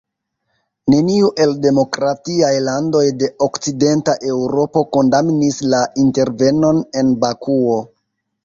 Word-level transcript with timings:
Neniu 0.93 1.27
el 1.43 1.51
demokratiaj 1.65 2.49
landoj 2.69 3.03
de 3.23 3.29
Okcidenta 3.49 4.15
Eŭropo 4.33 4.83
kondamnis 4.99 5.63
la 5.75 5.83
intervenon 6.07 6.83
en 7.05 7.17
Bakuo. 7.27 7.79